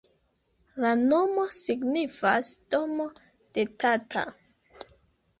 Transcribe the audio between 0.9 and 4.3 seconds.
nomo signifas domo de Tata.